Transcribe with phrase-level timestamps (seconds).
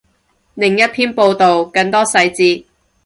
[0.55, 2.65] 另一篇报道，更多细节